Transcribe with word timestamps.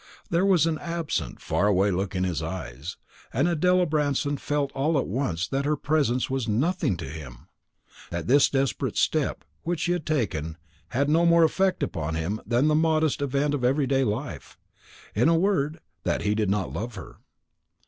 There 0.31 0.47
was 0.47 0.65
an 0.65 0.79
absent 0.79 1.39
far 1.39 1.67
away 1.67 1.91
look 1.91 2.15
in 2.15 2.23
his 2.23 2.41
eyes: 2.41 2.97
and 3.31 3.47
Adela 3.47 3.85
Branston 3.85 4.35
felt 4.37 4.71
all 4.71 4.97
at 4.97 5.05
once 5.05 5.47
that 5.47 5.63
her 5.65 5.75
presence 5.75 6.27
was 6.27 6.47
nothing 6.47 6.97
to 6.97 7.05
him; 7.05 7.49
that 8.09 8.25
this 8.25 8.49
desperate 8.49 8.97
step 8.97 9.43
which 9.61 9.81
she 9.81 9.91
had 9.91 10.07
taken 10.07 10.57
had 10.87 11.07
no 11.07 11.23
more 11.23 11.43
effect 11.43 11.83
upon 11.83 12.15
him 12.15 12.41
than 12.47 12.67
the 12.67 12.73
commonest 12.73 13.21
event 13.21 13.53
of 13.53 13.63
every 13.63 13.85
day 13.85 14.03
life; 14.03 14.57
in 15.13 15.29
a 15.29 15.37
word, 15.37 15.79
that 16.01 16.23
he 16.23 16.33
did 16.33 16.49
not 16.49 16.73
love 16.73 16.95
her. 16.95 17.17